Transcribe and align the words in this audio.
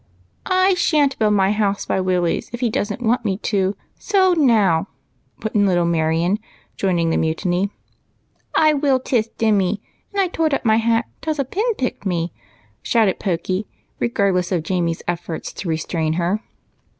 "I 0.67 0.73
shanH 0.73 1.19
build 1.19 1.35
my 1.35 1.51
house 1.51 1.85
by 1.85 2.01
Willie's 2.01 2.49
if 2.51 2.61
he 2.61 2.71
don't 2.71 3.03
want 3.03 3.23
me 3.23 3.37
to, 3.53 3.75
so 3.99 4.33
now!" 4.33 4.87
put 5.41 5.53
in 5.53 5.67
little 5.67 5.85
Marion, 5.85 6.39
joining 6.75 7.11
the 7.11 7.17
mutiny." 7.17 7.69
I 8.55 8.73
loill 8.73 8.99
tiss 9.03 9.29
Dimmy! 9.37 9.79
and 10.11 10.19
I 10.19 10.27
tored 10.27 10.55
up 10.55 10.65
my 10.65 10.77
hat 10.77 11.05
'tause 11.21 11.37
a 11.37 11.45
pin 11.45 11.75
picked 11.75 12.03
me," 12.07 12.33
shouted 12.81 13.19
Pokey, 13.19 13.67
regardless 13.99 14.51
of 14.51 14.63
Jamie's 14.63 15.03
efforts 15.07 15.53
to 15.53 15.69
restrain 15.69 16.13
her. 16.13 16.41